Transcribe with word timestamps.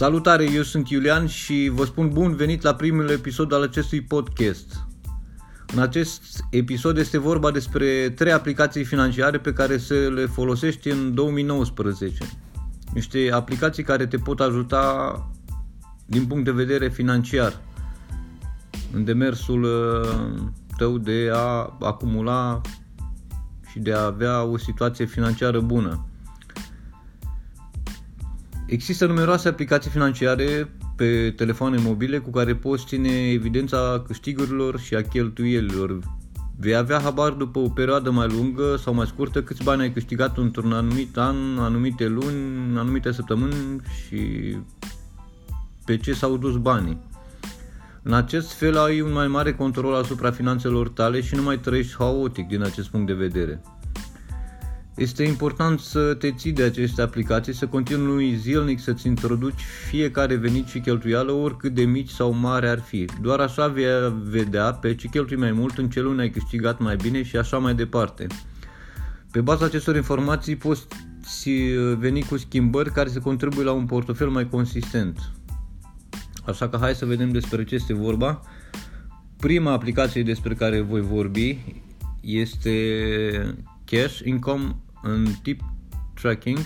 Salutare, 0.00 0.52
eu 0.52 0.62
sunt 0.62 0.88
Iulian 0.88 1.26
și 1.26 1.70
vă 1.72 1.84
spun 1.84 2.08
bun 2.08 2.34
venit 2.34 2.62
la 2.62 2.74
primul 2.74 3.08
episod 3.08 3.52
al 3.52 3.62
acestui 3.62 4.00
podcast. 4.00 4.86
În 5.74 5.78
acest 5.78 6.44
episod 6.50 6.98
este 6.98 7.18
vorba 7.18 7.50
despre 7.50 8.10
trei 8.10 8.32
aplicații 8.32 8.84
financiare 8.84 9.38
pe 9.38 9.52
care 9.52 9.78
să 9.78 9.94
le 9.94 10.26
folosești 10.26 10.88
în 10.88 11.14
2019. 11.14 12.24
Niște 12.94 13.30
aplicații 13.32 13.82
care 13.82 14.06
te 14.06 14.16
pot 14.16 14.40
ajuta 14.40 15.30
din 16.06 16.26
punct 16.26 16.44
de 16.44 16.50
vedere 16.50 16.88
financiar 16.88 17.60
în 18.92 19.04
demersul 19.04 19.62
uh, 19.62 20.38
tău 20.76 20.98
de 20.98 21.30
a 21.32 21.76
acumula 21.80 22.60
și 23.70 23.78
de 23.78 23.92
a 23.92 24.04
avea 24.04 24.42
o 24.42 24.56
situație 24.56 25.04
financiară 25.04 25.60
bună. 25.60 26.09
Există 28.70 29.06
numeroase 29.06 29.48
aplicații 29.48 29.90
financiare 29.90 30.72
pe 30.96 31.32
telefoane 31.36 31.76
mobile 31.82 32.18
cu 32.18 32.30
care 32.30 32.54
poți 32.54 32.86
ține 32.86 33.30
evidența 33.30 34.02
câștigurilor 34.06 34.78
și 34.78 34.94
a 34.94 35.02
cheltuielilor. 35.02 35.98
Vei 36.58 36.74
avea 36.74 37.00
habar 37.00 37.32
după 37.32 37.58
o 37.58 37.68
perioadă 37.68 38.10
mai 38.10 38.28
lungă 38.28 38.76
sau 38.76 38.94
mai 38.94 39.06
scurtă 39.06 39.42
câți 39.42 39.62
bani 39.62 39.80
ai 39.80 39.92
câștigat 39.92 40.38
într-un 40.38 40.72
anumit 40.72 41.16
an, 41.16 41.36
anumite 41.58 42.06
luni, 42.06 42.78
anumite 42.78 43.12
săptămâni 43.12 43.80
și 44.06 44.18
pe 45.84 45.96
ce 45.96 46.12
s-au 46.12 46.36
dus 46.36 46.56
banii. 46.56 46.98
În 48.02 48.12
acest 48.12 48.52
fel 48.52 48.78
ai 48.78 49.00
un 49.00 49.12
mai 49.12 49.26
mare 49.26 49.54
control 49.54 49.94
asupra 49.94 50.30
finanțelor 50.30 50.88
tale 50.88 51.20
și 51.20 51.34
nu 51.34 51.42
mai 51.42 51.58
trăiești 51.58 51.94
haotic 51.98 52.46
din 52.46 52.62
acest 52.62 52.88
punct 52.88 53.06
de 53.06 53.12
vedere. 53.12 53.62
Este 55.00 55.22
important 55.22 55.80
să 55.80 56.14
te 56.14 56.32
ții 56.32 56.52
de 56.52 56.62
aceste 56.62 57.02
aplicații, 57.02 57.54
să 57.54 57.66
continui 57.66 58.34
zilnic 58.34 58.80
să-ți 58.80 59.06
introduci 59.06 59.62
fiecare 59.88 60.34
venit 60.34 60.66
și 60.66 60.80
cheltuială, 60.80 61.32
oricât 61.32 61.74
de 61.74 61.84
mici 61.84 62.08
sau 62.08 62.32
mari 62.32 62.68
ar 62.68 62.80
fi. 62.80 63.04
Doar 63.20 63.40
așa 63.40 63.68
vei 63.68 63.84
vedea 64.22 64.72
pe 64.72 64.94
ce 64.94 65.08
cheltui 65.08 65.36
mai 65.36 65.52
mult, 65.52 65.78
în 65.78 65.90
ce 65.90 66.00
luni 66.00 66.20
ai 66.20 66.30
câștigat 66.30 66.78
mai 66.78 66.96
bine 66.96 67.22
și 67.22 67.36
așa 67.36 67.58
mai 67.58 67.74
departe. 67.74 68.26
Pe 69.30 69.40
baza 69.40 69.64
acestor 69.64 69.96
informații 69.96 70.56
poți 70.56 70.86
veni 71.98 72.22
cu 72.22 72.36
schimbări 72.36 72.92
care 72.92 73.08
să 73.08 73.18
contribuie 73.18 73.64
la 73.64 73.72
un 73.72 73.86
portofel 73.86 74.28
mai 74.28 74.48
consistent. 74.48 75.30
Așa 76.46 76.68
că 76.68 76.76
hai 76.80 76.94
să 76.94 77.06
vedem 77.06 77.30
despre 77.30 77.64
ce 77.64 77.74
este 77.74 77.94
vorba. 77.94 78.40
Prima 79.36 79.72
aplicație 79.72 80.22
despre 80.22 80.54
care 80.54 80.80
voi 80.80 81.00
vorbi 81.00 81.58
este 82.20 82.76
Cash 83.84 84.18
Income 84.24 84.76
în 85.02 85.26
tip 85.42 85.60
tracking. 86.14 86.58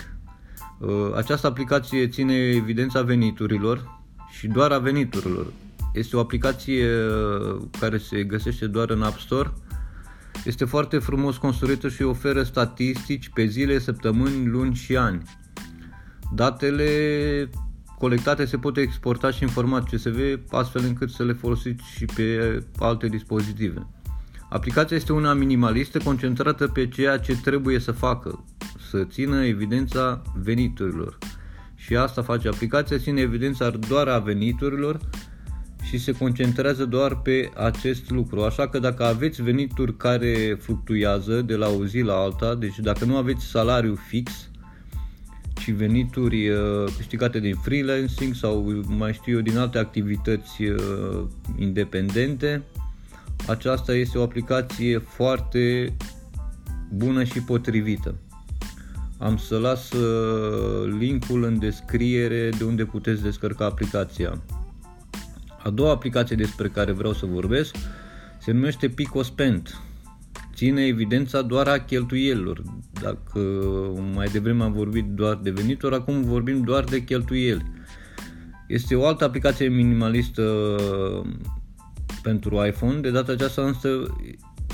Uh, 0.79 0.89
această 1.15 1.47
aplicație 1.47 2.07
ține 2.07 2.33
evidența 2.33 3.01
veniturilor 3.01 4.03
și 4.29 4.47
doar 4.47 4.71
a 4.71 4.77
veniturilor. 4.77 5.45
Este 5.93 6.15
o 6.15 6.19
aplicație 6.19 6.87
uh, 6.87 7.61
care 7.79 7.97
se 7.97 8.23
găsește 8.23 8.67
doar 8.67 8.89
în 8.89 9.01
App 9.01 9.19
Store. 9.19 9.53
Este 10.45 10.65
foarte 10.65 10.97
frumos 10.97 11.37
construită 11.37 11.89
și 11.89 12.03
oferă 12.03 12.43
statistici 12.43 13.29
pe 13.29 13.45
zile, 13.45 13.79
săptămâni, 13.79 14.47
luni 14.47 14.75
și 14.75 14.97
ani. 14.97 15.21
Datele 16.33 17.49
colectate 17.97 18.45
se 18.45 18.57
pot 18.57 18.77
exporta 18.77 19.31
și 19.31 19.43
în 19.43 19.49
format 19.49 19.89
CSV 19.89 20.17
astfel 20.51 20.83
încât 20.83 21.09
să 21.09 21.23
le 21.23 21.33
folosiți 21.33 21.83
și 21.95 22.05
pe 22.05 22.59
alte 22.79 23.07
dispozitive. 23.07 23.87
Aplicația 24.55 24.95
este 24.95 25.13
una 25.13 25.33
minimalistă, 25.33 25.99
concentrată 26.03 26.67
pe 26.67 26.87
ceea 26.87 27.17
ce 27.17 27.37
trebuie 27.41 27.79
să 27.79 27.91
facă, 27.91 28.45
să 28.89 29.03
țină 29.03 29.45
evidența 29.45 30.21
veniturilor. 30.35 31.17
Și 31.75 31.95
asta 31.95 32.21
face 32.21 32.47
aplicația, 32.47 32.97
ține 32.97 33.21
evidența 33.21 33.69
doar 33.69 34.07
a 34.07 34.19
veniturilor 34.19 34.99
și 35.83 35.97
se 35.97 36.11
concentrează 36.11 36.85
doar 36.85 37.15
pe 37.21 37.51
acest 37.55 38.09
lucru. 38.09 38.41
Așa 38.41 38.67
că 38.67 38.79
dacă 38.79 39.03
aveți 39.03 39.41
venituri 39.41 39.97
care 39.97 40.57
fluctuează 40.61 41.41
de 41.41 41.55
la 41.55 41.67
o 41.67 41.85
zi 41.85 41.99
la 41.99 42.15
alta, 42.15 42.55
deci 42.55 42.79
dacă 42.79 43.05
nu 43.05 43.17
aveți 43.17 43.45
salariu 43.45 43.95
fix, 43.95 44.49
ci 45.53 45.71
venituri 45.71 46.49
uh, 46.49 46.57
câștigate 46.97 47.39
din 47.39 47.55
freelancing 47.55 48.33
sau 48.33 48.83
mai 48.87 49.13
știu 49.13 49.35
eu 49.35 49.41
din 49.41 49.57
alte 49.57 49.77
activități 49.77 50.63
uh, 50.63 51.23
independente, 51.57 52.63
aceasta 53.47 53.93
este 53.93 54.17
o 54.17 54.21
aplicație 54.21 54.97
foarte 54.97 55.95
bună 56.93 57.23
și 57.23 57.41
potrivită. 57.41 58.15
Am 59.17 59.37
să 59.37 59.57
las 59.57 59.91
uh, 59.91 60.95
linkul 60.99 61.43
în 61.43 61.59
descriere 61.59 62.49
de 62.57 62.63
unde 62.63 62.85
puteți 62.85 63.21
descărca 63.21 63.65
aplicația. 63.65 64.41
A 65.63 65.69
doua 65.69 65.91
aplicație 65.91 66.35
despre 66.35 66.67
care 66.67 66.91
vreau 66.91 67.13
să 67.13 67.25
vorbesc 67.25 67.75
se 68.39 68.51
numește 68.51 68.89
PicoSpend. 68.89 69.79
Ține 70.53 70.85
evidența 70.85 71.41
doar 71.41 71.67
a 71.67 71.79
cheltuielilor. 71.79 72.61
Dacă 73.01 73.39
mai 74.13 74.27
devreme 74.27 74.63
am 74.63 74.71
vorbit 74.71 75.05
doar 75.05 75.35
de 75.35 75.51
venituri, 75.51 75.95
acum 75.95 76.23
vorbim 76.23 76.61
doar 76.61 76.83
de 76.83 77.03
cheltuieli. 77.03 77.65
Este 78.67 78.95
o 78.95 79.05
altă 79.05 79.23
aplicație 79.23 79.67
minimalistă 79.67 80.75
pentru 82.25 82.65
iPhone. 82.65 82.99
De 82.99 83.11
data 83.11 83.31
aceasta 83.31 83.61
însă, 83.61 83.89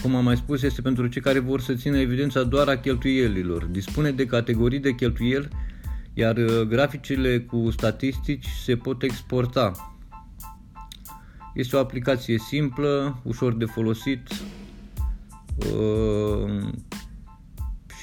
cum 0.02 0.16
am 0.16 0.24
mai 0.24 0.38
spus, 0.38 0.62
este 0.62 0.82
pentru 0.82 1.08
cei 1.08 1.22
care 1.22 1.40
vor 1.40 1.62
să 1.62 1.74
țină 1.74 1.98
evidența 1.98 2.44
doar 2.44 2.68
a 2.68 2.78
cheltuielilor. 2.78 3.64
Dispune 3.64 4.12
de 4.12 4.26
categorii 4.26 4.80
de 4.80 4.92
cheltuieli, 4.92 5.48
iar 6.14 6.38
uh, 6.38 6.62
graficele 6.62 7.40
cu 7.40 7.70
statistici 7.70 8.48
se 8.64 8.76
pot 8.76 9.04
exporta. 9.04 9.96
Este 11.54 11.76
o 11.76 11.80
aplicație 11.80 12.38
simplă, 12.38 13.22
ușor 13.24 13.54
de 13.54 13.66
folosit 13.66 14.28
uh, 15.58 16.64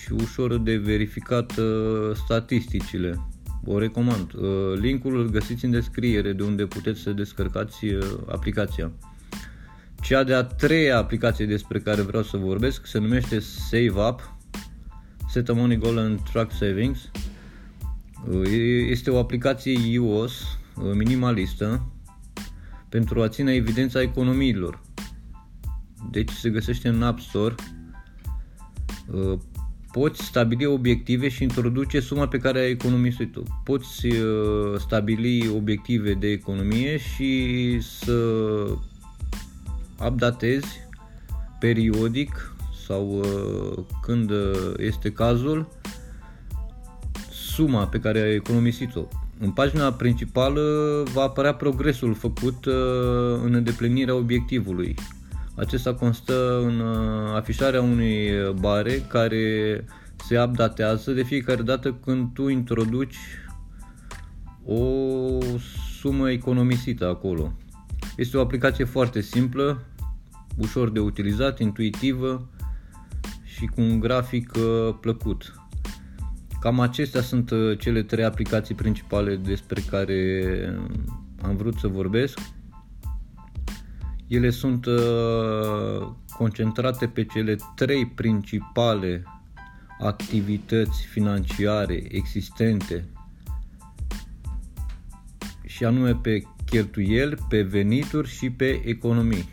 și 0.01 0.13
ușor 0.13 0.59
de 0.59 0.77
verificat 0.77 1.57
uh, 1.57 2.15
statisticile. 2.15 3.27
O 3.65 3.79
recomand. 3.79 4.31
Linkul 4.75 5.21
îl 5.21 5.29
găsiți 5.31 5.65
în 5.65 5.71
descriere 5.71 6.33
de 6.33 6.43
unde 6.43 6.67
puteți 6.67 7.01
să 7.01 7.13
descărcați 7.13 7.87
aplicația. 8.27 8.93
Cea 10.01 10.25
de-a 10.25 10.45
treia 10.45 10.99
aplicație 10.99 11.47
despre 11.47 11.81
care 11.81 12.03
vreau 12.03 12.23
să 12.23 12.37
vorbesc 12.37 12.87
se 12.87 12.99
numește 12.99 13.39
Save 13.39 13.93
Up, 14.09 14.37
Set 15.31 15.49
a 15.49 15.53
Money 15.53 15.77
Goal 15.77 15.99
and 15.99 16.21
Track 16.33 16.53
Savings. 16.53 17.11
Este 18.89 19.11
o 19.11 19.19
aplicație 19.19 19.79
iOS 19.91 20.59
minimalistă 20.95 21.93
pentru 22.89 23.23
a 23.23 23.29
ține 23.29 23.55
evidența 23.55 24.03
economiilor. 24.03 24.83
Deci 26.11 26.31
se 26.31 26.51
găsește 26.51 26.89
în 26.89 27.03
App 27.03 27.21
Store. 27.21 27.55
Poți 29.93 30.25
stabili 30.25 30.67
obiective 30.67 31.29
și 31.29 31.43
introduce 31.43 32.01
suma 32.01 32.29
pe 32.29 32.39
care 32.39 32.59
ai 32.59 32.71
economisit-o. 32.71 33.43
Poți 33.65 34.07
stabili 34.79 35.49
obiective 35.49 36.15
de 36.15 36.29
economie 36.29 36.99
și 36.99 37.81
să 37.81 38.15
updatezi 40.07 40.87
periodic 41.59 42.55
sau 42.87 43.19
uh, 43.19 43.85
când 44.03 44.31
uh, 44.31 44.73
este 44.77 45.13
cazul 45.13 45.69
suma 47.31 47.87
pe 47.87 48.01
care 48.01 48.21
ai 48.21 48.35
economisit-o. 48.35 49.09
În 49.41 49.51
pagina 49.51 49.93
principală 49.93 50.63
va 51.13 51.23
apărea 51.23 51.55
progresul 51.55 52.15
făcut 52.15 52.65
uh, 52.65 52.75
în 53.45 53.55
îndeplinirea 53.55 54.15
obiectivului. 54.15 54.95
Acesta 55.55 55.95
constă 55.95 56.61
în 56.63 56.83
afișarea 57.35 57.83
unei 57.83 58.31
bare 58.61 58.93
care 59.09 59.85
se 60.27 60.41
updatează 60.41 61.13
de 61.13 61.23
fiecare 61.23 61.63
dată 61.63 61.93
când 62.05 62.33
tu 62.35 62.49
introduci 62.49 63.17
o 64.65 64.81
sumă 66.01 66.31
economisită 66.31 67.09
acolo. 67.09 67.53
Este 68.19 68.37
o 68.37 68.41
aplicație 68.41 68.85
foarte 68.85 69.21
simplă, 69.21 69.85
ușor 70.57 70.91
de 70.91 71.01
utilizat, 71.01 71.59
intuitivă 71.59 72.49
și 73.45 73.67
cu 73.67 73.81
un 73.81 74.01
grafic 74.01 74.53
uh, 74.57 74.95
plăcut. 75.01 75.55
Cam 76.61 76.81
acestea 76.81 77.21
sunt 77.21 77.51
uh, 77.51 77.79
cele 77.79 78.03
trei 78.03 78.25
aplicații 78.25 78.75
principale 78.75 79.37
despre 79.37 79.81
care 79.81 80.43
am 81.43 81.57
vrut 81.57 81.75
să 81.79 81.89
vorbesc. 81.89 82.39
Ele 84.27 84.51
sunt 84.51 84.87
uh, 84.87 86.09
concentrate 86.37 87.07
pe 87.07 87.25
cele 87.25 87.57
trei 87.75 88.07
principale 88.07 89.23
activități 90.01 91.07
financiare 91.07 92.07
existente 92.09 93.05
și 95.65 95.85
anume 95.85 96.15
pe 96.15 96.43
cheltuieli, 96.71 97.35
pe 97.49 97.63
venituri 97.63 98.29
și 98.29 98.51
pe 98.51 98.83
economii. 98.85 99.49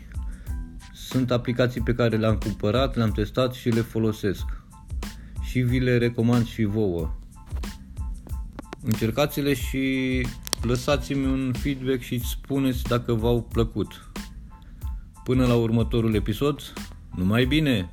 Sunt 0.94 1.30
aplicații 1.30 1.80
pe 1.80 1.94
care 1.94 2.16
le-am 2.16 2.36
cumpărat, 2.36 2.96
le-am 2.96 3.10
testat 3.10 3.54
și 3.54 3.68
le 3.68 3.80
folosesc. 3.80 4.44
Și 5.42 5.60
vi 5.60 5.78
le 5.78 5.98
recomand 5.98 6.46
și 6.46 6.64
vouă. 6.64 7.14
Încercați-le 8.82 9.54
și 9.54 10.26
lăsați-mi 10.62 11.26
un 11.26 11.52
feedback 11.58 12.00
și 12.00 12.20
spuneți 12.24 12.82
dacă 12.82 13.12
v-au 13.12 13.42
plăcut. 13.42 14.10
Până 15.24 15.46
la 15.46 15.54
următorul 15.54 16.14
episod, 16.14 16.72
numai 17.16 17.44
bine! 17.44 17.90